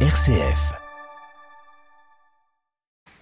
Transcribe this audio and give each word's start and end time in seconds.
RCF. 0.00 0.85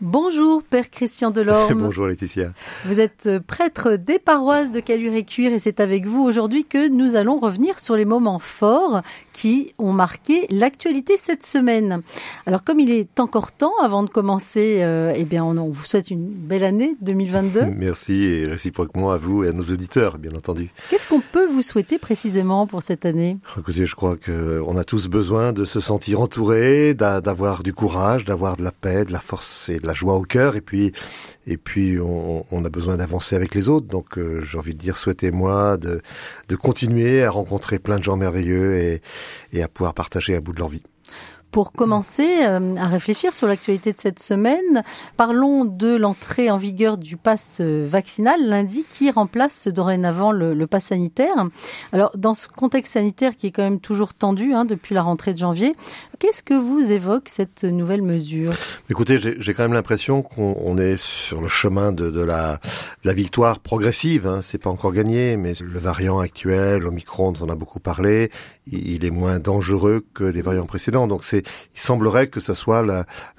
Bonjour 0.07 0.63
Père 0.63 0.91
Christian 0.91 1.31
Delorme. 1.31 1.73
Bonjour 1.81 2.07
Laetitia. 2.07 2.53
Vous 2.85 3.01
êtes 3.01 3.25
euh, 3.25 3.41
prêtre 3.41 3.97
des 3.97 4.19
paroisses 4.19 4.71
de 4.71 4.81
Calure 4.81 5.15
et 5.15 5.25
Cuire 5.25 5.55
et 5.55 5.59
c'est 5.59 5.81
avec 5.81 6.05
vous 6.05 6.23
aujourd'hui 6.23 6.67
que 6.67 6.95
nous 6.95 7.17
allons 7.17 7.39
revenir 7.39 7.81
sur 7.81 7.97
les 7.97 8.05
moments 8.05 8.39
forts 8.39 9.01
qui 9.33 9.73
ont 9.79 9.95
marqué 9.95 10.47
l'actualité 10.51 11.15
cette 11.17 11.43
semaine. 11.43 12.03
Alors 12.45 12.61
comme 12.61 12.81
il 12.81 12.91
est 12.91 13.19
encore 13.19 13.51
temps 13.51 13.73
avant 13.83 14.03
de 14.03 14.11
commencer, 14.11 14.81
euh, 14.83 15.15
eh 15.17 15.25
bien 15.25 15.43
on, 15.43 15.57
on, 15.57 15.71
vous 15.71 15.87
souhaite 15.87 16.11
une 16.11 16.29
belle 16.29 16.65
année 16.65 16.97
2022. 17.01 17.63
Merci 17.75 18.25
et 18.25 18.47
réciproquement 18.47 19.11
à 19.11 19.17
vous 19.17 19.43
et 19.43 19.49
à 19.49 19.53
nos 19.53 19.65
auditeurs 19.65 20.19
bien 20.19 20.33
entendu. 20.33 20.69
Qu'est-ce 20.91 21.07
qu'on 21.07 21.23
peut 21.23 21.47
vous 21.47 21.63
souhaiter 21.63 21.97
précisément 21.97 22.67
pour 22.67 22.83
cette 22.83 23.07
année? 23.07 23.39
Écoutez, 23.59 23.87
je 23.87 23.95
crois 23.95 24.17
qu'on 24.17 24.77
a 24.77 24.85
tous 24.85 25.09
besoin 25.09 25.55
de 25.55 25.65
se 25.65 25.81
sentir 25.81 26.21
entouré, 26.21 26.93
d'avoir 26.93 27.63
du 27.63 27.73
courage, 27.73 28.27
d'avoir 28.27 28.59
de 28.59 28.65
la 28.65 28.73
paix, 28.73 29.07
de 29.07 29.13
la 29.13 29.21
force 29.21 29.71
et 29.71 29.79
de 29.79 29.87
la 29.87 29.94
joie 29.95 30.15
au 30.15 30.23
cœur 30.23 30.57
et 30.57 30.61
puis 30.61 30.93
et 31.47 31.57
puis 31.57 31.99
on, 32.01 32.65
a 32.65 32.69
besoin 32.69 32.97
d'avancer 32.97 33.37
avec 33.37 33.55
les 33.55 33.69
autres 33.69 33.87
donc 33.87 34.19
euh, 34.19 34.43
j'ai 34.43 34.59
envie 34.59 34.75
de 34.75 34.79
dire 34.79 34.97
souhaitez-moi 34.97 35.77
de, 35.77 36.01
de 36.49 36.57
continuer 36.57 37.25
à 37.25 37.31
rencontrer 37.31 37.79
plein 37.79 37.99
de 37.99 38.05
gens 38.05 38.17
merveilleux 38.17 38.77
et, 38.77 39.03
et 39.53 39.63
à 39.63 39.69
pouvoir 39.69 39.95
partager 39.95 40.37
un 40.37 40.41
bout 40.41 40.53
de 40.53 40.59
leur 40.59 40.69
vie 40.69 40.83
pour 41.55 41.71
commencer 41.71 42.45
euh, 42.45 42.75
à 42.75 42.89
réfléchir 42.89 43.33
sur 43.33 43.47
l'actualité 43.47 43.93
de 43.93 43.99
cette 44.01 44.19
semaine, 44.19 44.83
parlons 45.17 45.65
de 45.65 45.95
l'entrée 45.95 46.51
en 46.51 46.57
vigueur 46.57 46.99
du 46.99 47.17
pass 47.17 47.59
euh, 47.61 47.87
vaccinal 47.89 48.45
lundi 48.45 48.85
qui 48.91 49.09
remplace 49.09 49.69
dorénavant 49.69 50.33
le, 50.33 50.53
le 50.53 50.67
pass 50.67 50.87
sanitaire. 50.87 51.47
Alors, 51.93 52.11
dans 52.17 52.35
ce 52.35 52.49
contexte 52.49 52.95
sanitaire 52.95 53.37
qui 53.37 53.47
est 53.47 53.51
quand 53.53 53.63
même 53.63 53.79
toujours 53.79 54.15
tendu 54.15 54.53
hein, 54.53 54.65
depuis 54.65 54.97
la 54.97 55.03
rentrée 55.03 55.33
de 55.33 55.39
janvier, 55.39 55.77
qu'est-ce 56.19 56.43
que 56.43 56.55
vous 56.55 56.93
évoque 56.93 57.29
cette 57.29 57.65
nouvelle 57.65 58.03
mesure? 58.03 58.55
Écoutez, 58.91 59.19
j'ai 59.21 59.55
quand 59.55 59.63
même 59.63 59.73
l'impression 59.73 60.23
qu'on 60.23 60.79
est 60.79 60.97
sur 60.97 61.41
le 61.41 61.49
chemin 61.49 61.93
de, 61.93 62.21
la, 62.21 62.61
victoire 63.05 63.61
progressive. 63.61 64.27
Hein. 64.27 64.41
C'est 64.43 64.59
pas 64.59 64.71
encore 64.71 64.93
gagné, 64.93 65.37
mais 65.37 65.53
le 65.61 65.79
variant 65.79 66.19
actuel, 66.19 66.87
Omicron, 66.87 67.35
on 67.41 67.49
a 67.49 67.55
beaucoup 67.55 67.81
parlé, 67.81 68.31
il 68.67 69.05
est 69.05 69.11
moins 69.11 69.39
dangereux 69.39 70.05
que 70.15 70.25
les 70.25 70.43
variants 70.43 70.67
précédents. 70.67 71.07
Donc 71.07 71.25
il 71.33 71.43
semblerait 71.75 72.29
que 72.29 72.41
ce 72.41 72.55
soit 72.55 72.85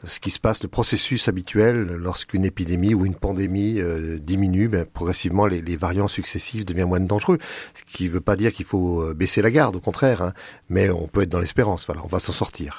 ce 0.05 0.19
qui 0.19 0.31
se 0.31 0.39
passe, 0.39 0.61
le 0.61 0.69
processus 0.69 1.27
habituel 1.27 1.95
lorsqu'une 1.97 2.45
épidémie 2.45 2.93
ou 2.93 3.05
une 3.05 3.15
pandémie 3.15 3.79
euh, 3.79 4.19
diminue, 4.19 4.67
ben, 4.67 4.85
progressivement 4.85 5.45
les, 5.47 5.61
les, 5.61 5.75
variants 5.75 6.07
successifs 6.07 6.65
deviennent 6.65 6.87
moins 6.87 6.99
dangereux. 6.99 7.39
Ce 7.73 7.83
qui 7.83 8.05
ne 8.05 8.09
veut 8.09 8.21
pas 8.21 8.35
dire 8.35 8.53
qu'il 8.53 8.65
faut 8.65 9.01
euh, 9.01 9.13
baisser 9.13 9.41
la 9.41 9.51
garde, 9.51 9.75
au 9.75 9.79
contraire, 9.79 10.21
hein, 10.21 10.33
mais 10.69 10.89
on 10.89 11.07
peut 11.07 11.21
être 11.21 11.29
dans 11.29 11.39
l'espérance. 11.39 11.85
Voilà, 11.85 12.01
on 12.03 12.07
va 12.07 12.19
s'en 12.19 12.33
sortir. 12.33 12.74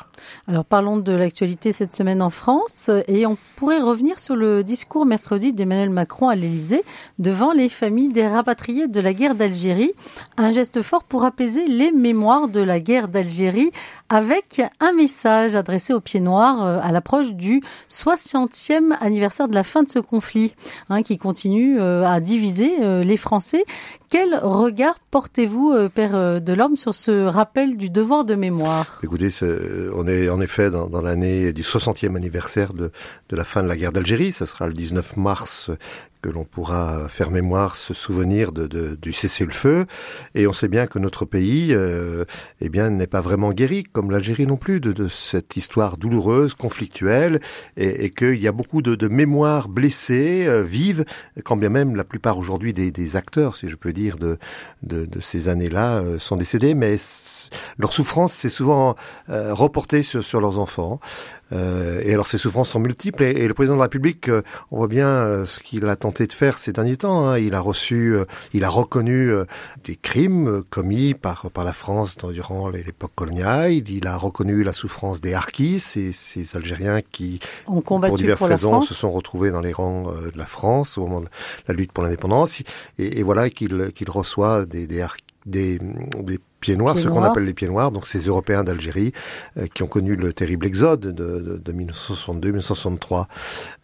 Alors 0.48 0.64
parlons 0.64 0.96
de 0.96 1.12
l'actualité 1.12 1.72
cette 1.72 1.94
semaine 1.94 2.22
en 2.22 2.30
France 2.30 2.90
et 3.08 3.26
on 3.26 3.36
pourrait 3.56 3.80
revenir 3.80 4.18
sur 4.18 4.36
le 4.36 4.64
discours 4.64 5.06
mercredi 5.06 5.52
d'Emmanuel 5.52 5.90
Macron 5.90 6.28
à 6.28 6.34
l'Élysée 6.34 6.84
devant 7.18 7.52
les 7.52 7.68
familles 7.68 8.08
des 8.08 8.26
rapatriés 8.26 8.88
de 8.88 9.00
la 9.00 9.12
guerre 9.12 9.34
d'Algérie. 9.34 9.92
Un 10.36 10.52
geste 10.52 10.82
fort 10.82 11.04
pour 11.04 11.24
apaiser 11.24 11.66
les 11.66 11.92
mémoires 11.92 12.48
de 12.48 12.60
la 12.60 12.80
guerre 12.80 13.08
d'Algérie 13.08 13.70
avec 14.08 14.62
un 14.80 14.92
message 14.92 15.54
adressé 15.54 15.92
aux 15.92 16.00
pieds 16.00 16.20
noirs 16.20 16.64
euh, 16.64 16.78
à 16.82 16.92
l'approche 16.92 17.34
du 17.34 17.62
60e 17.90 18.92
anniversaire 19.00 19.48
de 19.48 19.54
la 19.54 19.64
fin 19.64 19.82
de 19.82 19.88
ce 19.88 19.98
conflit 19.98 20.54
hein, 20.90 21.02
qui 21.02 21.18
continue 21.18 21.80
euh, 21.80 22.06
à 22.06 22.20
diviser 22.20 22.72
euh, 22.82 23.02
les 23.02 23.16
Français. 23.16 23.64
Quel 24.08 24.36
regard 24.36 24.94
portez-vous, 25.10 25.74
Père 25.92 26.40
Delorme, 26.40 26.76
sur 26.76 26.94
ce 26.94 27.26
rappel 27.26 27.76
du 27.76 27.90
devoir 27.90 28.24
de 28.24 28.36
mémoire? 28.36 29.00
Écoutez, 29.02 29.30
on 29.94 30.06
est 30.06 30.28
en 30.28 30.40
effet 30.40 30.70
dans, 30.70 31.00
l'année 31.00 31.52
du 31.52 31.62
60e 31.62 32.16
anniversaire 32.16 32.72
de, 32.72 32.90
de 33.28 33.36
la 33.36 33.44
fin 33.44 33.62
de 33.62 33.68
la 33.68 33.76
guerre 33.76 33.92
d'Algérie. 33.92 34.32
Ce 34.32 34.46
sera 34.46 34.66
le 34.66 34.74
19 34.74 35.16
mars 35.16 35.70
que 36.26 36.32
l'on 36.32 36.44
pourra 36.44 37.08
faire 37.08 37.30
mémoire, 37.30 37.76
se 37.76 37.94
souvenir 37.94 38.50
de, 38.50 38.66
de 38.66 38.96
du 39.00 39.12
cessez-le-feu. 39.12 39.86
Et 40.34 40.48
on 40.48 40.52
sait 40.52 40.66
bien 40.66 40.88
que 40.88 40.98
notre 40.98 41.24
pays, 41.24 41.68
euh, 41.70 42.24
eh 42.60 42.68
bien, 42.68 42.90
n'est 42.90 43.06
pas 43.06 43.20
vraiment 43.20 43.52
guéri, 43.52 43.84
comme 43.84 44.10
l'Algérie 44.10 44.44
non 44.46 44.56
plus, 44.56 44.80
de, 44.80 44.92
de, 44.92 45.06
cette 45.06 45.56
histoire 45.56 45.98
douloureuse, 45.98 46.54
conflictuelle, 46.54 47.38
et, 47.76 48.06
et 48.06 48.10
qu'il 48.10 48.42
y 48.42 48.48
a 48.48 48.52
beaucoup 48.52 48.82
de, 48.82 48.96
de 48.96 49.06
mémoires 49.06 49.68
blessées, 49.68 50.46
euh, 50.48 50.64
vives, 50.64 51.04
quand 51.44 51.56
bien 51.56 51.68
même 51.68 51.94
la 51.94 52.02
plupart 52.02 52.38
aujourd'hui 52.38 52.74
des, 52.74 52.90
des, 52.90 53.14
acteurs, 53.14 53.54
si 53.54 53.68
je 53.68 53.76
peux 53.76 53.92
dire, 53.92 54.18
de, 54.18 54.36
de, 54.82 55.04
de 55.04 55.20
ces 55.20 55.46
années-là 55.46 56.00
euh, 56.00 56.18
sont 56.18 56.36
décédés, 56.36 56.74
mais 56.74 56.96
leur 57.78 57.92
souffrance 57.92 58.32
s'est 58.32 58.50
souvent 58.50 58.96
euh, 59.30 59.54
reportée 59.54 60.02
sur, 60.02 60.24
sur 60.24 60.40
leurs 60.40 60.58
enfants. 60.58 60.98
Euh, 61.52 62.00
et 62.04 62.12
alors 62.12 62.26
ces 62.26 62.38
souffrances 62.38 62.70
sont 62.70 62.80
multiples 62.80 63.22
et, 63.22 63.30
et 63.30 63.48
le 63.48 63.54
président 63.54 63.74
de 63.74 63.78
la 63.78 63.84
République, 63.84 64.28
euh, 64.28 64.42
on 64.72 64.78
voit 64.78 64.88
bien 64.88 65.06
euh, 65.08 65.46
ce 65.46 65.60
qu'il 65.60 65.84
a 65.86 65.94
tenté 65.94 66.26
de 66.26 66.32
faire 66.32 66.58
ces 66.58 66.72
derniers 66.72 66.96
temps. 66.96 67.28
Hein. 67.28 67.38
Il 67.38 67.54
a 67.54 67.60
reçu, 67.60 68.16
il 68.52 68.64
a 68.64 68.68
reconnu 68.68 69.30
des 69.84 69.96
crimes 69.96 70.62
commis 70.70 71.14
par 71.14 71.50
par 71.50 71.64
la 71.64 71.72
France 71.72 72.16
durant 72.16 72.68
l'époque 72.68 73.12
coloniale. 73.14 73.72
Il 73.72 74.06
a 74.06 74.16
reconnu 74.16 74.62
la 74.62 74.72
souffrance 74.72 75.20
des 75.20 75.34
Harkis, 75.34 75.80
ces, 75.80 76.12
ces 76.12 76.56
Algériens 76.56 77.00
qui, 77.00 77.40
pour 77.64 78.16
diverses 78.16 78.40
pour 78.40 78.48
raisons, 78.48 78.80
se 78.80 78.94
sont 78.94 79.10
retrouvés 79.10 79.50
dans 79.50 79.60
les 79.60 79.72
rangs 79.72 80.12
de 80.12 80.36
la 80.36 80.46
France 80.46 80.98
au 80.98 81.02
moment 81.06 81.20
de 81.20 81.28
la 81.68 81.74
lutte 81.74 81.92
pour 81.92 82.04
l'indépendance. 82.04 82.60
Et, 82.98 83.18
et, 83.18 83.22
voilà 83.22 83.50
qu'il 83.50 83.92
qu'il 83.94 84.10
reçoit 84.10 84.66
des, 84.66 84.86
des, 84.86 85.04
des, 85.46 85.78
des 86.22 86.40
pieds 86.66 86.76
noirs, 86.76 86.98
ce 86.98 87.06
qu'on 87.06 87.22
appelle 87.22 87.44
les 87.44 87.54
pieds 87.54 87.68
noirs, 87.68 87.92
donc 87.92 88.08
ces 88.08 88.26
Européens 88.26 88.64
d'Algérie 88.64 89.12
euh, 89.56 89.66
qui 89.72 89.84
ont 89.84 89.86
connu 89.86 90.16
le 90.16 90.32
terrible 90.32 90.66
exode 90.66 91.00
de, 91.00 91.12
de, 91.12 91.58
de 91.58 91.72
1962-1963. 91.72 93.26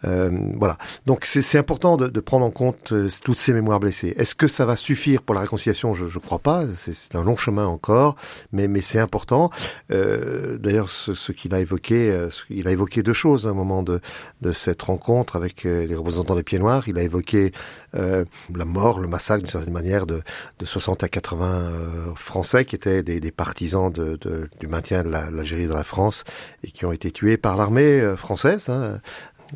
Euh, 0.04 0.30
voilà. 0.58 0.78
Donc 1.06 1.24
c'est 1.24 1.58
important 1.58 1.96
de, 1.96 2.08
de, 2.08 2.20
prendre 2.20 2.44
en 2.44 2.50
compte 2.50 2.90
euh, 2.90 3.08
toutes 3.22 3.36
ces 3.36 3.52
mémoires 3.52 3.78
blessées. 3.78 4.14
Est-ce 4.16 4.34
que 4.34 4.48
ça 4.48 4.66
va 4.66 4.74
suffire 4.74 5.22
pour 5.22 5.36
la 5.36 5.42
réconciliation? 5.42 5.94
Je 5.94 6.06
ne 6.06 6.20
crois 6.24 6.40
pas. 6.40 6.64
C'est 6.74 7.14
un 7.14 7.22
long 7.22 7.36
chemin 7.36 7.66
encore, 7.66 8.16
mais, 8.50 8.66
mais 8.66 8.80
c'est 8.80 8.98
important. 8.98 9.50
Euh, 9.92 10.58
D'ailleurs, 10.58 10.88
ce, 10.88 11.14
ce 11.14 11.30
qu'il 11.30 11.54
a 11.54 11.60
évoqué, 11.60 12.26
il 12.50 12.66
a 12.66 12.72
évoqué 12.72 13.04
deux 13.04 13.12
choses 13.12 13.46
à 13.46 13.50
un 13.50 13.54
moment 13.54 13.84
de, 13.84 14.00
de 14.40 14.50
cette 14.50 14.82
rencontre 14.82 15.36
avec 15.36 15.62
les 15.62 15.94
représentants 15.94 16.34
des 16.34 16.42
pieds 16.42 16.58
noirs. 16.58 16.88
Il 16.88 16.98
a 16.98 17.02
évoqué 17.02 17.52
la 17.92 18.64
mort, 18.64 18.98
le 18.98 19.06
massacre 19.06 19.42
d'une 19.42 19.50
certaine 19.50 19.72
manière 19.72 20.06
de, 20.06 20.20
de 20.58 20.64
60 20.64 21.04
à 21.04 21.08
80 21.08 21.70
Français 22.16 22.64
qui 22.71 22.71
étaient 22.74 23.02
des, 23.02 23.30
partisans 23.30 23.92
du 23.92 24.66
maintien 24.66 25.02
de 25.02 25.08
l'Algérie 25.08 25.66
dans 25.66 25.74
la 25.74 25.84
France 25.84 26.24
et 26.64 26.70
qui 26.70 26.84
ont 26.84 26.92
été 26.92 27.10
tués 27.10 27.36
par 27.36 27.56
l'armée 27.56 28.00
euh, 28.00 28.16
française 28.16 28.68
hein, 28.68 29.00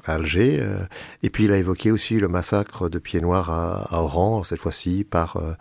à 0.05 0.15
Alger. 0.15 0.61
Euh. 0.61 0.79
Et 1.23 1.31
puis 1.31 1.45
il 1.45 1.53
a 1.53 1.57
évoqué 1.57 1.91
aussi 1.91 2.19
le 2.19 2.29
massacre 2.29 2.89
de 2.89 2.99
Pieds 2.99 3.21
Noirs 3.21 3.51
à, 3.51 4.03
Oran, 4.03 4.43
cette 4.43 4.61
fois-ci 4.61 5.05
par 5.05 5.37
euh, 5.37 5.55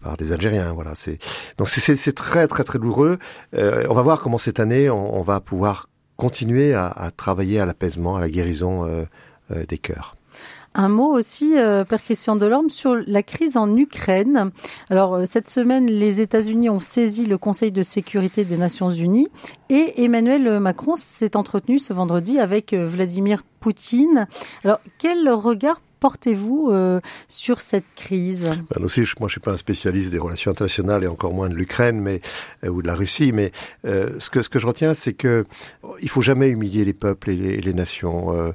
par 0.00 0.16
des 0.16 0.32
Algériens. 0.32 0.72
Voilà, 0.72 0.92
donc 1.58 1.68
c'est 1.68 2.12
très 2.12 2.46
très 2.46 2.62
très 2.62 2.78
douloureux. 2.78 3.18
On 3.52 3.94
va 3.94 4.02
voir 4.02 4.20
comment 4.20 4.38
cette 4.38 4.60
année 4.60 4.88
on, 4.90 5.22
va 5.22 5.40
pouvoir 5.40 5.88
continuer 6.16 6.72
à, 6.72 7.10
travailler 7.16 7.58
à 7.58 7.66
l'apaisement, 7.66 8.14
à 8.14 8.20
la 8.20 8.30
guérison 8.30 8.86
des 9.50 9.78
cœurs. 9.78 10.14
Un 10.78 10.90
mot 10.90 11.10
aussi, 11.10 11.58
euh, 11.58 11.84
Père 11.84 12.02
Christian 12.02 12.36
Delorme, 12.36 12.68
sur 12.68 12.96
la 13.06 13.22
crise 13.22 13.56
en 13.56 13.74
Ukraine. 13.74 14.50
Alors, 14.90 15.14
euh, 15.14 15.24
cette 15.24 15.48
semaine, 15.48 15.86
les 15.86 16.20
États-Unis 16.20 16.68
ont 16.68 16.80
saisi 16.80 17.24
le 17.24 17.38
Conseil 17.38 17.72
de 17.72 17.82
sécurité 17.82 18.44
des 18.44 18.58
Nations 18.58 18.90
Unies 18.90 19.28
et 19.70 20.04
Emmanuel 20.04 20.60
Macron 20.60 20.96
s'est 20.96 21.34
entretenu 21.34 21.78
ce 21.78 21.94
vendredi 21.94 22.38
avec 22.38 22.74
euh, 22.74 22.86
Vladimir 22.86 23.42
Poutine. 23.58 24.28
Alors, 24.64 24.80
quel 24.98 25.30
regard 25.30 25.80
portez-vous 26.00 26.70
euh, 26.70 27.00
sur 27.28 27.60
cette 27.60 27.84
crise? 27.94 28.48
Ben 28.74 28.84
aussi, 28.84 29.04
je, 29.04 29.14
Moi, 29.18 29.28
je 29.28 29.32
suis 29.32 29.40
pas 29.40 29.52
un 29.52 29.56
spécialiste 29.56 30.10
des 30.10 30.18
relations 30.18 30.50
internationales 30.50 31.04
et 31.04 31.06
encore 31.06 31.32
moins 31.32 31.48
de 31.48 31.54
l'Ukraine, 31.54 32.00
mais 32.00 32.20
euh, 32.64 32.68
ou 32.68 32.82
de 32.82 32.86
la 32.86 32.94
Russie. 32.94 33.32
Mais 33.32 33.52
euh, 33.86 34.10
ce 34.18 34.30
que 34.30 34.42
ce 34.42 34.48
que 34.48 34.58
je 34.58 34.66
retiens, 34.66 34.94
c'est 34.94 35.12
que 35.12 35.44
il 36.00 36.08
faut 36.08 36.22
jamais 36.22 36.48
humilier 36.48 36.84
les 36.84 36.92
peuples 36.92 37.30
et 37.30 37.36
les, 37.36 37.60
les 37.60 37.74
nations. 37.74 38.32
Euh, 38.32 38.52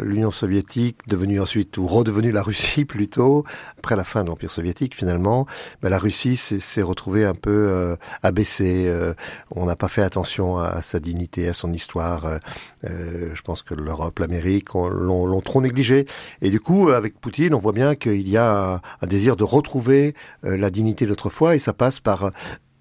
L'Union 0.00 0.30
soviétique, 0.30 0.98
devenue 1.06 1.40
ensuite 1.40 1.76
ou 1.78 1.86
redevenue 1.86 2.32
la 2.32 2.42
Russie 2.42 2.84
plutôt 2.84 3.44
après 3.78 3.96
la 3.96 4.04
fin 4.04 4.22
de 4.22 4.28
l'Empire 4.28 4.50
soviétique, 4.50 4.94
finalement, 4.94 5.46
ben, 5.82 5.88
la 5.88 5.98
Russie 5.98 6.36
s'est 6.36 6.82
retrouvée 6.82 7.24
un 7.24 7.34
peu 7.34 7.50
euh, 7.50 7.96
abaissée. 8.22 8.84
Euh, 8.86 9.14
on 9.50 9.66
n'a 9.66 9.76
pas 9.76 9.88
fait 9.88 10.02
attention 10.02 10.58
à, 10.58 10.68
à, 10.68 10.82
sa 10.82 11.00
dignité, 11.00 11.48
à 11.48 11.52
son 11.52 11.72
histoire. 11.72 12.38
Euh, 12.84 13.30
je 13.34 13.42
pense 13.42 13.62
que 13.62 13.74
l'Europe, 13.74 14.18
l'Amérique 14.18 14.74
l'ont 14.74 15.40
trop 15.40 15.60
négligé. 15.60 16.06
Et 16.40 16.50
du 16.50 16.60
coup, 16.60 16.90
avec 16.90 17.20
Poutine, 17.20 17.54
on 17.54 17.58
voit 17.58 17.72
bien 17.72 17.94
qu'il 17.94 18.28
y 18.28 18.36
a 18.36 18.74
un, 18.74 18.74
un, 18.74 19.06
désir 19.06 19.36
de 19.36 19.44
retrouver 19.44 20.14
euh, 20.44 20.56
la 20.56 20.70
dignité 20.70 21.06
d'autrefois, 21.06 21.54
et 21.54 21.58
ça 21.58 21.72
passe 21.72 22.00
par 22.00 22.32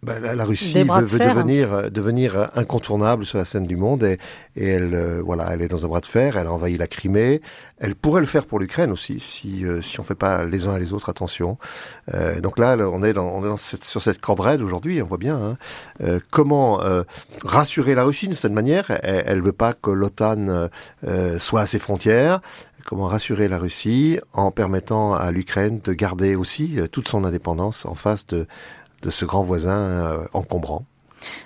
bah, 0.03 0.17
la, 0.19 0.45
Russie 0.45 0.83
veut, 0.83 1.19
devenir, 1.19 1.73
euh, 1.73 1.89
devenir 1.91 2.49
incontournable 2.55 3.23
sur 3.23 3.38
la 3.38 3.45
scène 3.45 3.67
du 3.67 3.75
monde 3.75 4.03
et, 4.03 4.17
et 4.55 4.67
elle, 4.67 4.95
euh, 4.95 5.21
voilà, 5.23 5.49
elle 5.53 5.61
est 5.61 5.67
dans 5.67 5.85
un 5.85 5.88
bras 5.88 6.01
de 6.01 6.07
fer. 6.07 6.38
Elle 6.38 6.47
a 6.47 6.51
envahi 6.51 6.75
la 6.75 6.88
Crimée. 6.88 7.39
Elle 7.77 7.93
pourrait 7.93 8.21
le 8.21 8.25
faire 8.25 8.47
pour 8.47 8.59
l'Ukraine 8.59 8.91
aussi, 8.91 9.19
si 9.19 9.63
euh, 9.63 9.79
si 9.83 9.99
on 9.99 10.03
fait 10.03 10.15
pas 10.15 10.43
les 10.43 10.65
uns 10.65 10.75
et 10.75 10.79
les 10.79 10.93
autres 10.93 11.09
attention. 11.09 11.57
donc 12.41 12.57
là, 12.57 12.77
on 12.77 13.03
est, 13.03 13.13
dans, 13.13 13.27
on 13.27 13.45
est 13.45 13.47
dans 13.47 13.57
cette, 13.57 13.83
sur 13.83 14.01
cette 14.01 14.19
corde 14.19 14.39
raide 14.39 14.63
aujourd'hui. 14.63 15.01
On 15.03 15.05
voit 15.05 15.19
bien 15.19 15.57
hein. 16.01 16.17
comment 16.31 16.81
rassurer 17.43 17.95
la 17.95 18.03
Russie 18.03 18.27
de 18.27 18.33
cette 18.33 18.51
manière? 18.51 18.91
Elle, 19.03 19.23
elle 19.25 19.41
veut 19.41 19.51
pas 19.51 19.73
que 19.73 19.91
l'OTAN 19.91 20.67
soit 21.39 21.61
à 21.61 21.67
ses 21.67 21.79
frontières 21.79 22.41
comment 22.86 23.07
rassurer 23.07 23.48
la 23.48 23.57
Russie 23.57 24.19
en 24.33 24.51
permettant 24.51 25.13
à 25.13 25.31
l'Ukraine 25.31 25.80
de 25.83 25.94
garder 25.94 26.36
aussi 26.36 26.80
toute 26.92 27.07
son 27.07 27.24
indépendance 27.24 27.86
en 27.86 27.95
face 27.95 28.28
de, 28.28 28.48
de 29.01 29.10
ce 29.10 29.25
grand 29.25 29.42
voisin 29.42 29.78
euh, 29.78 30.28
encombrant. 30.33 30.86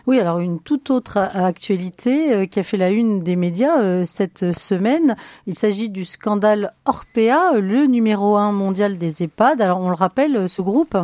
Oui, 0.08 0.20
alors 0.20 0.40
une 0.40 0.60
toute 0.60 0.90
autre 0.90 1.18
actualité 1.18 2.34
euh, 2.34 2.46
qui 2.46 2.60
a 2.60 2.64
fait 2.64 2.78
la 2.78 2.90
une 2.90 3.24
des 3.24 3.36
médias 3.36 3.80
euh, 3.80 4.04
cette 4.06 4.54
semaine. 4.54 5.16
Il 5.48 5.56
s'agit 5.56 5.90
du 5.90 6.06
scandale 6.06 6.74
Orpea, 6.86 7.60
le 7.60 7.86
numéro 7.86 8.38
un 8.38 8.52
mondial 8.52 8.98
des 8.98 9.24
EHPAD. 9.24 9.62
Alors 9.62 9.82
on 9.82 9.90
le 9.90 9.96
rappelle, 9.96 10.48
ce 10.48 10.62
groupe 10.62 10.98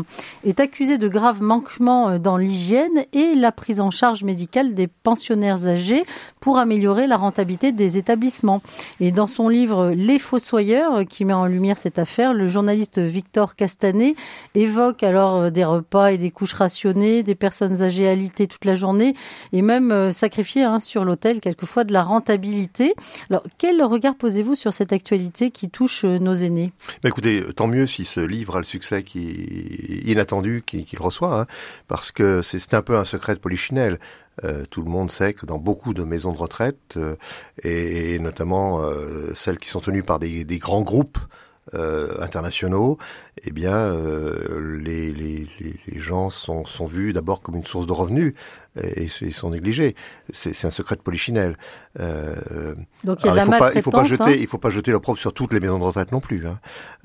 est 0.44 0.60
accusé 0.60 0.98
de 0.98 1.08
graves 1.08 1.42
manquements 1.42 2.20
dans 2.20 2.38
l'hygiène 2.38 3.06
et 3.14 3.36
la 3.36 3.52
prise 3.52 3.80
en 3.80 3.92
charge 3.92 4.24
médicale 4.24 4.74
des 4.74 4.88
pensionnaires 4.88 5.68
âgés 5.68 6.04
pour 6.40 6.58
améliorer 6.58 7.08
la 7.08 7.18
rentabilité 7.18 7.72
des 7.72 7.98
établissements. 7.98 8.62
Et 9.00 9.12
dans 9.12 9.28
son 9.28 9.50
livre 9.50 9.92
Les 9.96 10.20
Fossoyeurs, 10.20 11.06
qui 11.06 11.26
met 11.26 11.34
en 11.34 11.46
lumière 11.46 11.78
cette 11.78 12.00
affaire, 12.00 12.34
le 12.34 12.48
journaliste 12.48 13.00
Victor 13.00 13.56
Castanet 13.56 14.16
évoque 14.56 15.04
alors 15.04 15.52
des 15.52 15.66
repas 15.66 16.12
et 16.12 16.18
des 16.18 16.32
couches 16.32 16.54
rationnées, 16.54 17.24
des 17.24 17.36
personnes 17.36 17.82
âgées 17.82 18.08
alitées 18.08 18.48
la 18.66 18.76
journée 18.76 19.14
et 19.54 19.62
même 19.62 19.92
euh, 19.92 20.12
sacrifier 20.12 20.64
hein, 20.64 20.80
sur 20.80 21.06
l'hôtel 21.06 21.40
quelquefois 21.40 21.84
de 21.84 21.94
la 21.94 22.04
rentabilité. 22.04 22.94
Alors, 23.30 23.44
quel 23.58 23.82
regard 23.84 24.16
posez-vous 24.16 24.56
sur 24.56 24.74
cette 24.74 24.94
actualité 24.94 25.52
qui 25.52 25.70
touche 25.70 26.06
euh, 26.06 26.20
nos 26.20 26.34
aînés? 26.34 26.72
Bah, 27.04 27.10
Écoutez, 27.10 27.44
tant 27.56 27.68
mieux 27.68 27.88
si 27.88 28.06
ce 28.06 28.20
livre 28.20 28.56
a 28.56 28.60
le 28.60 28.66
succès 28.66 29.04
inattendu 30.06 30.64
qu'il 30.66 31.00
reçoit, 31.00 31.42
hein, 31.42 31.46
parce 31.88 32.12
que 32.12 32.42
c'est 32.42 32.74
un 32.74 32.82
peu 32.82 32.98
un 32.98 33.06
secret 33.06 33.36
de 33.36 33.40
polichinelle. 33.40 34.00
Euh, 34.44 34.64
tout 34.72 34.82
le 34.82 34.90
monde 34.90 35.12
sait 35.12 35.34
que 35.34 35.46
dans 35.46 35.58
beaucoup 35.58 35.94
de 35.94 36.04
maisons 36.04 36.32
de 36.32 36.38
retraite, 36.38 36.98
et, 37.64 38.18
notamment 38.20 38.82
celles 39.36 39.60
qui 39.60 39.70
sont 39.70 39.82
tenues 39.82 40.04
par 40.04 40.20
des 40.20 40.60
grands 40.60 40.82
groupes 40.82 41.18
internationaux, 41.74 42.98
eh 43.44 43.52
bien, 43.52 43.76
euh, 43.76 44.80
les, 44.82 45.12
les, 45.12 45.48
les, 45.60 46.00
gens 46.00 46.30
sont, 46.30 46.66
sont 46.66 46.86
vus 46.86 47.14
d'abord 47.14 47.42
comme 47.42 47.56
une 47.56 47.66
source 47.66 47.86
de 47.86 47.94
revenus 47.94 48.34
et, 48.82 49.08
ils 49.22 49.34
sont 49.34 49.50
négligés. 49.50 49.96
C'est 50.34 50.66
un 50.66 50.72
secret 50.72 50.96
de 50.96 51.02
polichinelle. 51.02 51.56
Euh, 52.00 52.74
Donc 53.04 53.20
il 53.24 53.28
y 53.28 53.30
a 53.30 53.34
la 53.34 53.44
il 53.44 53.46
faut 53.46 53.60
pas, 53.60 53.72
il 53.74 53.82
faut 53.82 53.92
pas 53.92 54.04
jeter, 54.06 54.24
hein. 54.24 54.36
il 54.40 54.48
faut 54.48 54.58
pas 54.58 54.70
jeter 54.70 54.92
l'opprobre 54.92 55.20
sur 55.20 55.34
toutes 55.34 55.52
les 55.52 55.60
maisons 55.60 55.78
de 55.78 55.84
retraite 55.84 56.14
non 56.14 56.22
plus. 56.22 56.46
Hein. 56.48 56.60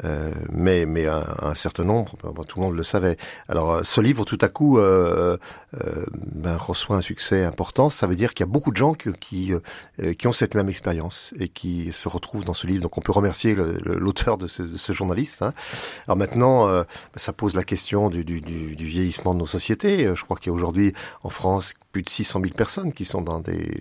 Euh, 0.04 0.30
mais 0.50 0.86
mais 0.86 1.06
un, 1.06 1.24
un, 1.42 1.54
certain 1.54 1.82
nombre, 1.82 2.12
tout 2.46 2.60
le 2.60 2.66
monde 2.66 2.76
le 2.76 2.84
savait. 2.84 3.16
Alors 3.48 3.84
ce 3.84 4.00
livre, 4.00 4.24
tout 4.24 4.38
à 4.40 4.48
coup, 4.48 4.78
euh, 4.78 5.36
euh, 5.84 6.06
ben, 6.14 6.56
reçoit 6.56 6.96
un 6.96 7.02
succès 7.02 7.44
important. 7.44 7.90
Ça 7.90 8.06
veut 8.06 8.16
dire 8.16 8.32
qu'il 8.32 8.46
y 8.46 8.48
a 8.48 8.52
beaucoup 8.52 8.70
de 8.70 8.76
gens 8.76 8.94
qui 8.94 9.10
qui, 9.18 9.52
euh, 9.52 10.12
qui 10.14 10.28
ont 10.28 10.32
cette 10.32 10.54
même 10.54 10.68
expérience 10.68 11.34
et 11.40 11.48
qui 11.48 11.90
se 11.92 12.08
retrouvent 12.08 12.44
dans 12.44 12.54
ce 12.54 12.68
livre. 12.68 12.82
Donc 12.82 12.96
on 12.96 13.00
peut 13.00 13.12
remercier 13.12 13.56
l'auteur 13.56 14.38
de, 14.38 14.46
ce, 14.46 14.62
de 14.62 14.76
ce 14.76 14.92
journaliste. 14.92 15.42
Hein. 15.42 15.52
Alors 16.06 16.15
maintenant, 16.16 16.68
euh, 16.68 16.84
ça 17.14 17.32
pose 17.32 17.54
la 17.54 17.64
question 17.64 18.10
du, 18.10 18.24
du, 18.24 18.40
du, 18.40 18.76
du, 18.76 18.86
vieillissement 18.86 19.34
de 19.34 19.40
nos 19.40 19.46
sociétés. 19.46 20.10
Je 20.14 20.24
crois 20.24 20.36
qu'il 20.36 20.48
y 20.48 20.50
a 20.50 20.54
aujourd'hui 20.54 20.92
en 21.22 21.30
France 21.30 21.74
plus 21.96 22.02
de 22.02 22.10
600 22.10 22.40
000 22.42 22.54
personnes 22.54 22.92
qui 22.92 23.06
sont 23.06 23.22
dans 23.22 23.40
des 23.40 23.80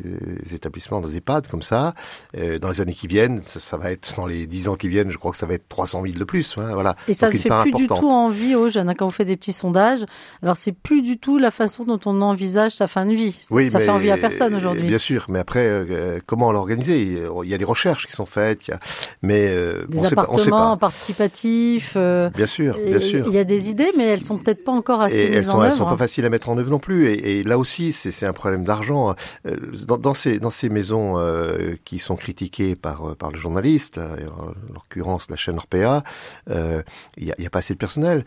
établissements, 0.53 1.01
dans 1.01 1.09
des 1.09 1.17
EHPAD 1.17 1.47
comme 1.47 1.61
ça. 1.61 1.93
Euh, 2.37 2.59
dans 2.59 2.69
les 2.69 2.79
années 2.79 2.93
qui 2.93 3.07
viennent, 3.07 3.41
ça, 3.43 3.75
va 3.75 3.91
être 3.91 4.15
dans 4.15 4.25
les 4.25 4.47
10 4.47 4.69
ans 4.69 4.75
qui 4.75 4.87
viennent, 4.87 5.11
je 5.11 5.17
crois 5.17 5.31
que 5.31 5.37
ça 5.37 5.45
va 5.45 5.53
être 5.53 5.67
300 5.67 6.03
000 6.03 6.17
de 6.17 6.23
plus. 6.23 6.55
Hein, 6.57 6.73
voilà. 6.73 6.95
Et 7.09 7.13
ça 7.13 7.29
ne 7.29 7.35
fait 7.35 7.49
plus 7.61 7.73
du 7.73 7.87
tout 7.87 8.09
envie 8.09 8.55
aux 8.55 8.69
jeunes 8.69 8.87
hein, 8.87 8.93
quand 8.97 9.05
on 9.05 9.11
fait 9.11 9.25
des 9.25 9.35
petits 9.35 9.51
sondages. 9.51 10.05
Alors 10.41 10.55
c'est 10.55 10.71
plus 10.71 11.01
du 11.01 11.17
tout 11.17 11.37
la 11.37 11.51
façon 11.51 11.83
dont 11.83 11.99
on 12.05 12.21
envisage 12.21 12.73
sa 12.73 12.87
fin 12.87 13.05
de 13.05 13.13
vie. 13.13 13.37
Oui, 13.51 13.67
ça 13.67 13.81
fait 13.81 13.89
envie 13.89 14.11
à 14.11 14.17
personne 14.17 14.55
aujourd'hui. 14.55 14.87
Bien 14.87 14.97
sûr, 14.97 15.25
mais 15.27 15.39
après, 15.39 15.65
euh, 15.67 16.19
comment 16.25 16.53
l'organiser? 16.53 17.19
Il 17.43 17.49
y 17.49 17.53
a 17.53 17.57
des 17.57 17.65
recherches 17.65 18.07
qui 18.07 18.13
sont 18.13 18.25
faites, 18.25 18.65
il 18.67 18.71
y 18.71 18.73
a... 18.73 18.79
mais 19.23 19.47
euh, 19.49 19.85
des 19.89 19.99
on 19.99 20.05
appartements 20.05 20.37
sait 20.37 20.49
pas, 20.49 20.77
participatifs. 20.77 21.97
Bien 22.29 22.45
sûr, 22.45 22.77
bien 22.77 22.99
sûr. 22.99 23.25
Il 23.27 23.33
y 23.33 23.37
a 23.37 23.43
des 23.43 23.69
idées, 23.69 23.91
mais 23.97 24.05
elles 24.05 24.21
sont 24.21 24.37
peut-être 24.37 24.63
pas 24.63 24.71
encore 24.71 25.01
assez 25.01 25.17
et 25.17 25.27
mises 25.29 25.37
elles 25.37 25.43
sont, 25.45 25.57
en 25.57 25.63
elles 25.63 25.73
sont 25.73 25.85
pas 25.85 25.97
faciles 25.97 26.25
à 26.25 26.29
mettre 26.29 26.49
en 26.49 26.57
œuvre 26.57 26.71
non 26.71 26.79
plus. 26.79 27.09
Et, 27.09 27.39
et 27.39 27.43
là 27.43 27.57
aussi, 27.57 27.91
c'est 27.91 28.25
un 28.25 28.33
problème 28.33 28.63
d'argent. 28.63 29.15
Euh, 29.45 29.55
dans, 29.85 29.97
dans, 29.97 30.13
ces, 30.13 30.39
dans 30.39 30.49
ces 30.49 30.69
maisons 30.69 31.17
euh, 31.17 31.75
qui 31.85 31.99
sont 31.99 32.15
critiquées 32.15 32.75
par, 32.75 33.11
euh, 33.11 33.15
par 33.15 33.31
le 33.31 33.37
journaliste, 33.37 33.97
en 33.97 34.73
l'occurrence 34.73 35.29
la 35.29 35.35
chaîne 35.35 35.57
Orpea, 35.57 36.03
il 36.47 36.83
n'y 37.23 37.31
a, 37.31 37.35
a, 37.45 37.49
pas 37.49 37.59
assez 37.59 37.73
de 37.73 37.79
personnel. 37.79 38.25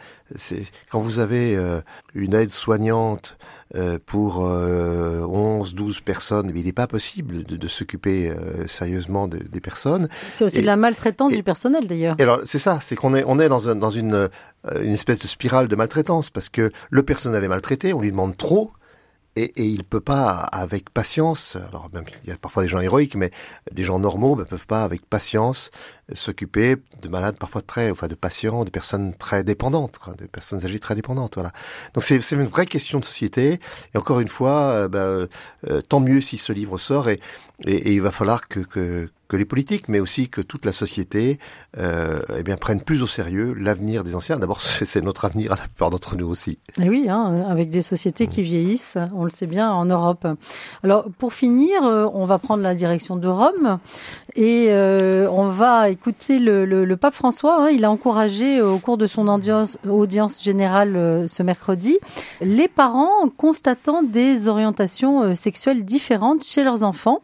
Quand 0.91 1.01
vous 1.01 1.19
avez 1.19 1.59
une 2.15 2.35
aide 2.35 2.51
soignante 2.51 3.37
pour 4.07 4.39
11, 4.39 5.75
12 5.75 6.01
personnes, 6.01 6.53
il 6.55 6.65
n'est 6.65 6.73
pas 6.73 6.87
possible 6.87 7.43
de, 7.43 7.57
de 7.57 7.69
s'occuper 7.69 8.33
sérieusement 8.67 9.29
de, 9.29 9.39
des 9.39 9.61
personnes. 9.61 10.09
C'est 10.31 10.45
aussi 10.45 10.61
de 10.61 10.67
la 10.67 10.77
maltraitance 10.77 11.35
du 11.35 11.43
personnel 11.43 11.87
d'ailleurs. 11.87 12.17
Alors 12.19 12.41
c'est 12.45 12.59
ça, 12.59 12.79
c'est 12.81 12.97
qu'on 12.97 13.15
est, 13.15 13.25
on 13.27 13.39
est 13.39 13.49
dans, 13.49 13.69
un, 13.69 13.77
dans 13.77 13.91
une, 13.91 14.29
une 14.81 14.93
espèce 14.93 15.19
de 15.19 15.27
spirale 15.27 15.69
de 15.69 15.77
maltraitance 15.77 16.31
parce 16.31 16.49
que 16.49 16.73
le 16.91 17.03
personnel 17.03 17.45
est 17.45 17.49
maltraité, 17.49 17.93
on 17.93 18.01
lui 18.01 18.11
demande 18.11 18.37
trop, 18.37 18.73
et, 19.37 19.45
et 19.63 19.65
il 19.65 19.85
peut 19.85 20.01
pas 20.01 20.31
avec 20.39 20.91
patience. 20.91 21.57
Alors 21.69 21.89
même 21.93 22.05
il 22.25 22.31
y 22.31 22.33
a 22.33 22.37
parfois 22.37 22.63
des 22.65 22.69
gens 22.69 22.81
héroïques, 22.81 23.15
mais 23.15 23.31
des 23.73 23.85
gens 23.85 23.99
normaux 23.99 24.37
ne 24.37 24.45
peuvent 24.45 24.67
pas 24.67 24.85
avec 24.85 25.07
patience 25.07 25.71
s'occuper 26.15 26.77
de 27.03 27.09
malades 27.09 27.39
parfois 27.39 27.61
très, 27.61 27.91
enfin 27.91 28.09
de 28.09 28.15
patients, 28.15 28.65
de 28.65 28.71
personnes 28.71 29.15
très 29.15 29.45
dépendantes, 29.45 29.99
quoi, 29.99 30.15
de 30.15 30.27
personnes 30.27 30.65
âgées 30.65 30.79
très 30.79 30.95
dépendantes. 30.95 31.35
Voilà. 31.35 31.53
Donc 31.95 32.05
c'est 32.05 32.17
une 32.33 32.45
vraie 32.45 32.67
question 32.67 32.99
de 32.99 33.05
société. 33.05 33.61
Et 33.95 33.99
encore 33.99 34.21
une 34.21 34.29
fois, 34.29 34.71
euh, 34.71 34.89
ben, 34.89 35.29
euh, 35.69 35.83
tant 35.89 36.01
mieux 36.01 36.21
si 36.21 36.37
ce 36.39 36.53
livre 36.53 36.79
sort 36.79 37.09
et, 37.09 37.21
et, 37.67 37.75
et 37.75 37.93
il 37.93 38.01
va 38.01 38.11
falloir 38.11 38.49
que, 38.49 38.61
que, 38.61 39.11
que 39.29 39.37
les 39.37 39.45
politiques, 39.45 39.89
mais 39.89 40.01
aussi 40.01 40.29
que 40.29 40.41
toute 40.41 40.65
la 40.65 40.73
société, 40.73 41.39
euh, 41.77 42.21
eh 42.37 42.43
bien, 42.43 42.57
prennent 42.57 42.81
plus 42.81 43.03
au 43.03 43.07
sérieux 43.07 43.55
l'avenir 43.55 44.03
des 44.05 44.15
anciens. 44.15 44.39
D'abord, 44.39 44.63
c'est 44.85 45.05
notre 45.05 45.25
avenir 45.25 45.53
à 45.53 45.57
la 45.57 45.63
plupart 45.63 45.91
d'entre 45.91 46.17
nous 46.17 46.29
aussi. 46.29 46.59
Et 46.81 46.89
oui, 46.89 47.07
hein, 47.09 47.45
avec 47.49 47.71
des 47.71 47.83
sociétés 47.83 48.27
qui 48.27 48.43
vieillissent, 48.43 48.99
on 49.15 49.25
le 49.25 49.31
sait 49.31 49.47
bien 49.47 49.71
en 49.71 49.85
Europe. 49.85 50.27
Alors, 50.83 51.07
pour 51.19 51.33
finir, 51.33 51.85
euh, 51.85 52.07
on 52.13 52.27
va 52.27 52.39
prendre 52.39 52.63
la 52.63 52.75
direction 52.75 53.17
de 53.17 53.29
Rome 53.29 53.79
et 54.35 54.67
euh, 54.69 55.29
on 55.31 55.49
va 55.49 55.91
écouter 55.91 56.39
le, 56.39 56.95
pape 56.97 57.15
François. 57.15 57.65
Hein, 57.65 57.71
il 57.71 57.85
a 57.85 57.91
encouragé 57.91 58.61
au 58.61 58.79
cours 58.79 58.99
de 58.99 59.07
son 59.07 59.29
audience, 59.29 60.43
générale 60.43 60.97
euh, 60.97 61.27
ce 61.27 61.43
mercredi 61.43 61.99
les 62.41 62.69
parents 62.69 63.29
constatant 63.37 64.03
des 64.03 64.49
orientations 64.49 65.35
sexuelles 65.35 65.85
différentes 65.85 66.45
chez 66.45 66.65
leurs 66.65 66.83
enfants. 66.83 67.21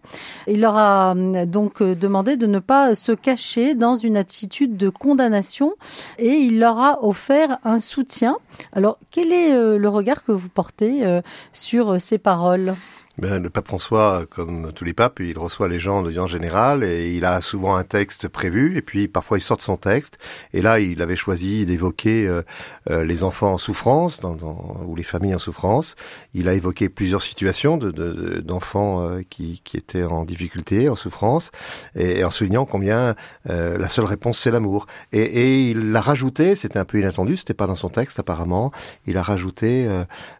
Il 0.47 0.61
leur 0.61 0.77
a 0.77 1.15
donc 1.47 1.83
demandé 1.95 2.37
de 2.37 2.47
ne 2.47 2.59
pas 2.59 2.95
se 2.95 3.13
cacher 3.13 3.75
dans 3.75 3.97
une 3.97 4.17
attitude 4.17 4.77
de 4.77 4.89
condamnation 4.89 5.75
et 6.19 6.33
il 6.33 6.59
leur 6.59 6.79
a 6.79 7.05
offert 7.05 7.59
un 7.65 7.81
soutien. 7.81 8.37
Alors, 8.73 8.99
quel 9.11 9.33
est 9.33 9.55
euh, 9.55 9.79
le 9.79 9.89
regard 9.89 10.25
que 10.25 10.33
vous 10.33 10.49
portez 10.49 11.05
euh, 11.07 11.21
sur 11.53 12.01
ces 12.01 12.19
paroles? 12.19 12.75
Ben, 13.19 13.41
le 13.41 13.49
pape 13.49 13.69
François, 13.69 14.25
comme 14.29 14.73
tous 14.73 14.85
les 14.85 14.93
papes, 14.93 15.21
il 15.21 15.39
reçoit 15.39 15.69
les 15.69 15.79
gens 15.79 15.99
en 15.99 16.05
audience 16.05 16.31
générale 16.31 16.83
et 16.83 17.13
il 17.15 17.25
a 17.25 17.41
souvent 17.41 17.77
un 17.77 17.85
texte 17.85 18.27
prévu 18.27 18.77
et 18.77 18.83
puis 18.83 19.07
parfois 19.07 19.39
il 19.39 19.41
sort 19.41 19.57
de 19.57 19.63
son 19.63 19.77
texte. 19.77 20.19
Et 20.53 20.63
là, 20.63 20.81
il 20.81 21.01
avait 21.01 21.15
choisi 21.15 21.65
d'évoquer 21.65 22.27
euh, 22.27 22.43
euh, 22.91 23.05
les 23.05 23.23
enfants 23.23 23.53
en 23.53 23.59
souffrance 23.59 24.19
dans, 24.19 24.35
dans, 24.35 24.81
ou 24.85 24.97
les 24.97 25.05
familles 25.05 25.37
en 25.37 25.39
souffrance. 25.39 25.95
Il 26.35 26.49
a 26.49 26.55
évoqué 26.55 26.89
plusieurs 26.89 27.23
situations 27.23 27.77
d'enfants 27.77 29.05
de, 29.05 29.09
de, 29.11 29.19
euh, 29.19 29.23
qui, 29.31 29.61
qui, 29.63 29.77
étaient 29.77 30.03
en 30.03 30.25
difficulté, 30.25 30.89
en 30.89 30.97
souffrance, 30.97 31.53
et, 31.95 32.25
en 32.25 32.31
soulignant 32.31 32.65
combien 32.65 33.15
la 33.45 33.89
seule 33.89 34.07
réponse 34.07 34.41
c'est 34.41 34.51
l'amour. 34.51 34.87
Et, 35.13 35.23
et, 35.23 35.71
il 35.71 35.93
l'a 35.93 36.01
rajouté, 36.01 36.57
c'était 36.57 36.81
un 36.81 36.85
peu 36.85 36.99
inattendu, 36.99 37.37
c'était 37.37 37.55
pas 37.55 37.69
dans 37.69 37.77
son 37.77 37.91
texte 37.91 38.19
apparemment. 38.19 38.73
Il 39.07 39.17
a 39.19 39.23
rajouté 39.23 39.89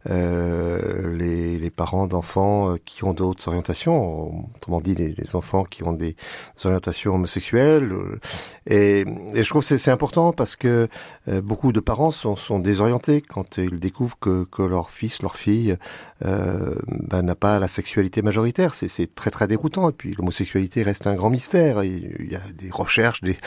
les, 0.07 1.59
les 1.59 1.71
parents 1.71 2.07
d'enfants 2.07 2.64
euh, 2.71 2.77
qui 2.85 3.05
ont 3.05 3.13
d'autres 3.13 3.49
orientations, 3.49 4.47
autrement 4.57 4.81
dit 4.81 4.95
les, 4.95 5.15
enfants 5.35 5.65
qui 5.65 5.83
ont 5.83 5.93
des 5.93 6.17
orientations 6.65 7.15
homosexuelles. 7.15 7.93
Et, 8.67 9.05
et 9.35 9.43
je 9.43 9.49
trouve 9.49 9.67
que 9.67 9.77
c'est 9.77 9.91
important 9.91 10.33
parce 10.33 10.57
que 10.57 10.89
euh, 11.29 11.41
beaucoup 11.41 11.73
de 11.73 11.81
parents 11.81 12.11
sont, 12.11 12.59
désorientés 12.59 13.21
quand 13.21 13.59
ils 13.59 13.81
découvrent 13.81 14.19
que, 14.19 14.45
que 14.45 14.63
leur 14.63 14.91
fils, 14.91 15.23
leur 15.23 15.37
fille 15.37 15.77
euh, 16.25 16.75
ben, 16.87 17.23
n'a 17.23 17.35
pas 17.35 17.59
la 17.59 17.69
sexualité 17.69 18.23
majoritaire. 18.23 18.75
C'est 18.75 19.15
très 19.15 19.31
très 19.31 19.49
déroutant. 19.49 19.91
Et 19.91 19.93
puis 19.93 20.15
l'homosexualité 20.17 20.83
reste 20.83 21.07
un 21.07 21.15
grand 21.15 21.31
mystère. 21.31 21.83
Il 21.83 22.31
y 22.31 22.37
a 22.37 22.41
des 22.57 22.71
recherches, 22.71 23.23
des 23.23 23.39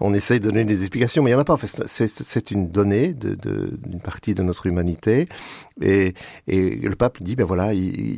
on 0.00 0.14
essaye 0.14 0.40
de 0.40 0.44
donner 0.44 0.64
des 0.64 0.80
explications, 0.80 1.22
mais 1.22 1.30
il 1.30 1.34
n'y 1.34 1.38
en 1.38 1.42
a 1.42 1.44
pas. 1.44 1.58
C'est 1.86 2.50
une 2.50 2.70
donnée 2.70 3.12
d'une 3.12 3.34
de, 3.34 3.98
partie 4.02 4.34
de 4.34 4.42
notre 4.42 4.66
humanité. 4.66 5.28
Et, 5.80 6.14
le 6.46 6.94
pape 6.94 7.22
dit, 7.22 7.34
ben 7.36 7.44
voilà, 7.44 7.74
il 7.74 8.13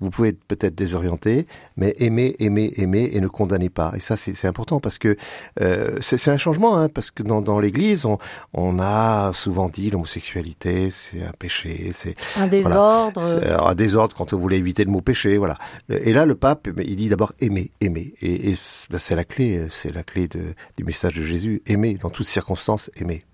vous 0.00 0.10
pouvez 0.10 0.30
être 0.30 0.44
peut-être 0.44 0.74
désorienté, 0.74 1.46
mais 1.76 1.94
aimez, 1.98 2.36
aimez, 2.38 2.72
aimez 2.76 3.10
et 3.12 3.20
ne 3.20 3.28
condamnez 3.28 3.70
pas. 3.70 3.92
Et 3.96 4.00
ça, 4.00 4.16
c'est 4.16 4.46
important 4.46 4.80
parce 4.80 4.98
que 4.98 5.16
euh, 5.60 5.98
c'est 6.00 6.28
un 6.28 6.36
changement, 6.36 6.76
hein, 6.76 6.88
parce 6.88 7.10
que 7.10 7.22
dans, 7.22 7.42
dans 7.42 7.60
l'Église, 7.60 8.04
on, 8.04 8.18
on 8.52 8.78
a 8.80 9.32
souvent 9.32 9.68
dit 9.68 9.90
l'homosexualité, 9.90 10.90
c'est 10.90 11.22
un 11.22 11.32
péché, 11.38 11.90
c'est 11.94 12.16
un 12.36 12.46
désordre. 12.46 13.22
un 13.22 13.74
désordre 13.74 14.16
quand 14.16 14.32
on 14.32 14.36
voulait 14.36 14.58
éviter 14.58 14.84
le 14.84 14.90
mot 14.90 15.00
péché, 15.00 15.36
voilà. 15.36 15.56
Et 15.88 16.12
là, 16.12 16.26
le 16.26 16.34
pape, 16.34 16.68
il 16.84 16.96
dit 16.96 17.08
d'abord 17.08 17.32
aimer, 17.40 17.70
aimer, 17.80 18.14
et, 18.20 18.50
et 18.50 18.56
ben, 18.90 18.98
c'est 18.98 19.16
la 19.16 19.24
clé, 19.24 19.68
c'est 19.70 19.92
la 19.92 20.02
clé 20.02 20.28
de, 20.28 20.54
du 20.76 20.84
message 20.84 21.14
de 21.14 21.22
Jésus, 21.22 21.62
aimer 21.66 21.94
dans 21.94 22.10
toutes 22.10 22.26
circonstances, 22.26 22.90
aimer. 22.96 23.24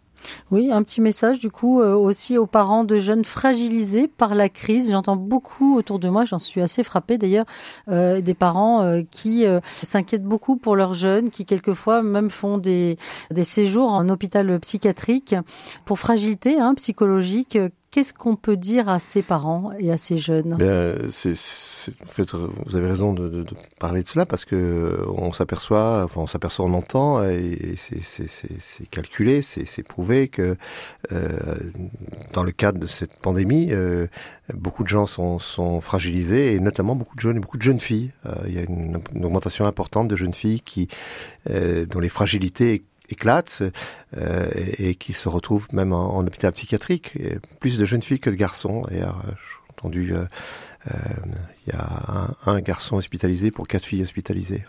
Oui, 0.50 0.71
un 0.73 0.83
petit 0.83 1.00
message 1.00 1.39
du 1.39 1.50
coup 1.50 1.81
euh, 1.81 1.95
aussi 1.95 2.39
aux 2.39 2.47
parents 2.47 2.85
de 2.85 2.99
jeunes 2.99 3.25
fragilisés 3.25 4.09
par 4.09 4.35
la 4.35 4.49
crise. 4.49 4.91
J'entends 4.91 5.17
beaucoup 5.17 5.77
autour 5.77 5.99
de 5.99 6.09
moi, 6.09 6.25
j'en 6.25 6.39
suis 6.39 6.61
assez 6.61 6.83
frappée 6.83 7.19
d'ailleurs, 7.19 7.47
euh, 7.89 8.21
des 8.21 8.35
parents 8.35 8.83
euh, 8.83 9.03
qui 9.11 9.45
s'inquiètent 9.65 10.25
beaucoup 10.25 10.57
pour 10.57 10.77
leurs 10.77 10.95
jeunes, 10.95 11.31
qui 11.31 11.45
quelquefois 11.45 12.03
même 12.03 12.31
font 12.31 12.59
des, 12.59 12.97
séjours 13.43 13.89
en 13.89 14.09
hôpital 14.09 14.61
psychiatrique 14.61 15.35
pour 15.85 15.99
fragilité 15.99 16.61
hein, 16.61 16.75
psychologique 16.75 17.59
Qu'est-ce 17.90 18.14
qu'on 18.14 18.37
peut 18.37 18.56
dire 18.56 18.88
à 18.88 19.00
ces 19.00 19.20
parents 19.20 19.73
et 19.76 19.90
à 19.90 19.99
ces 19.99 20.16
jeunes? 20.16 20.56
C'est, 21.11 21.35
Vous 22.66 22.76
avez 22.76 22.87
raison 22.87 23.12
de, 23.12 23.28
de, 23.28 23.42
de, 23.42 23.54
parler 23.80 24.04
de 24.04 24.09
cela 24.09 24.26
parce 24.26 24.44
que 24.44 25.02
on 25.09 25.32
s'aperçoit, 25.32 26.04
enfin 26.04 26.20
on 26.20 26.28
s'aperçoit, 26.28 26.66
on 26.66 26.75
entend 26.75 27.25
et 27.25 27.75
c'est, 27.76 28.87
calculé, 28.90 29.42
c'est, 29.42 29.82
prouvé 29.82 30.28
que 30.28 30.56
euh, 31.11 31.59
dans 32.32 32.44
le 32.44 32.52
cadre 32.52 32.78
de 32.78 32.87
cette 32.87 33.18
pandémie, 33.18 33.73
euh, 33.73 34.06
beaucoup 34.54 34.82
de 34.82 34.88
gens 34.88 35.06
sont, 35.06 35.38
sont, 35.38 35.80
fragilisés 35.80 36.54
et 36.54 36.61
notamment 36.61 36.94
beaucoup 36.94 37.16
de 37.16 37.20
jeunes 37.20 37.37
et 37.38 37.40
beaucoup 37.40 37.59
de 37.59 37.62
jeunes 37.62 37.80
filles. 37.80 38.12
Euh, 38.26 38.35
il 38.47 38.54
y 38.54 38.59
a 38.59 38.62
une, 38.62 39.00
une, 39.14 39.25
augmentation 39.25 39.66
importante 39.66 40.09
de 40.09 40.16
jeunes 40.16 40.35
filles 40.35 40.61
qui, 40.61 40.88
euh, 41.49 41.87
dont 41.87 42.00
les 42.00 42.09
fragilités 42.09 42.82
éclate 43.11 43.62
euh, 44.17 44.49
et, 44.55 44.95
qui 44.95 45.12
se 45.12 45.29
retrouvent 45.29 45.69
même 45.73 45.93
en, 45.93 46.21
hôpital 46.21 46.52
psychiatrique. 46.52 47.19
Plus 47.61 47.79
de 47.79 47.85
jeunes 47.85 48.02
filles 48.02 48.21
que 48.21 48.31
de 48.31 48.37
garçons. 48.37 48.85
Et 48.90 49.00
entendu 49.81 50.13
euh, 50.15 50.25
euh, 50.91 50.99
il 51.67 51.75
y 51.75 51.77
a 51.77 52.31
un, 52.47 52.61
garçon 52.61 52.97
hospitalisé 52.97 53.51
pour 53.51 53.69
quatre 53.69 53.85
filles 53.85 54.03
hospitalisées. 54.03 54.65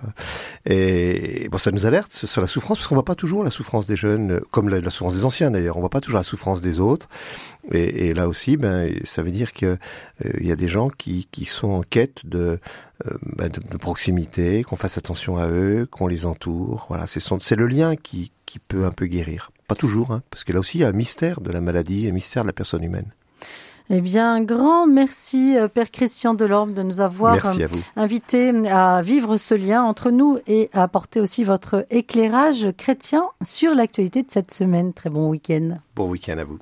Et 0.66 1.48
bon, 1.50 1.58
ça 1.58 1.72
nous 1.72 1.86
alerte 1.86 2.12
sur 2.12 2.42
la 2.42 2.48
souffrance 2.48 2.78
parce 2.78 2.88
qu'on 2.88 2.96
voit 2.96 3.06
pas 3.06 3.16
toujours 3.16 3.44
la 3.44 3.50
souffrance 3.50 3.88
des 3.88 3.96
jeunes, 3.96 4.42
comme 4.52 4.68
la, 4.70 4.90
souffrance 4.90 5.16
des 5.16 5.26
anciens 5.26 5.52
d'ailleurs. 5.52 5.78
On 5.78 5.80
voit 5.80 5.90
pas 5.90 6.02
toujours 6.02 6.18
la 6.18 6.24
souffrance 6.24 6.62
des 6.62 6.80
autres. 6.80 7.08
Et, 7.72 8.14
là 8.14 8.28
aussi, 8.28 8.58
ben, 8.58 8.94
ça 9.06 9.24
veut 9.24 9.32
dire 9.32 9.54
que 9.54 9.78
euh, 10.26 10.32
y 10.42 10.52
a 10.52 10.56
des 10.56 10.68
gens 10.68 10.90
qui, 10.90 11.28
sont 11.46 11.70
en 11.70 11.82
quête 11.82 12.26
de, 12.26 12.60
ben, 13.38 13.50
de, 13.50 13.78
proximité, 13.78 14.64
qu'on 14.64 14.76
fasse 14.76 14.98
attention 14.98 15.38
à 15.38 15.48
eux, 15.48 15.88
qu'on 15.90 16.08
les 16.08 16.26
entoure. 16.26 16.86
Voilà, 16.90 17.06
c'est 17.08 17.56
le 17.56 17.68
lien 17.68 17.96
qui, 17.96 18.32
qui 18.46 18.60
peut 18.60 18.86
un 18.86 18.92
peu 18.92 19.06
guérir. 19.06 19.52
Pas 19.68 19.76
toujours, 19.76 20.12
hein, 20.12 20.24
parce 20.30 20.44
que 20.44 20.52
là 20.52 20.60
aussi, 20.60 20.80
il 20.80 20.82
y 20.82 20.84
a 20.84 20.90
un 20.90 20.94
mystère 20.94 21.40
de 21.40 21.52
la 21.52 21.62
maladie, 21.62 22.10
un 22.10 22.12
mystère 22.12 22.44
de 22.44 22.48
la 22.48 22.54
personne 22.54 22.84
humaine. 22.84 23.14
Eh 23.94 24.00
bien, 24.00 24.36
un 24.36 24.42
grand 24.42 24.88
merci, 24.88 25.58
euh, 25.58 25.68
Père 25.68 25.92
Christian 25.92 26.34
Delorme, 26.34 26.74
de 26.74 26.82
nous 26.82 27.02
avoir 27.02 27.46
à 27.46 27.54
invité 27.98 28.50
à 28.70 29.02
vivre 29.02 29.36
ce 29.36 29.54
lien 29.54 29.84
entre 29.84 30.12
nous 30.12 30.40
et 30.48 30.70
à 30.72 30.84
apporter 30.84 31.20
aussi 31.20 31.44
votre 31.44 31.86
éclairage 31.90 32.70
chrétien 32.78 33.26
sur 33.42 33.76
l'actualité 33.76 34.24
de 34.24 34.32
cette 34.32 34.54
semaine. 34.54 34.94
Très 34.94 35.10
bon 35.10 35.30
week-end. 35.30 35.80
Bon 35.94 36.10
week-end 36.10 36.38
à 36.38 36.46
vous. 36.46 36.58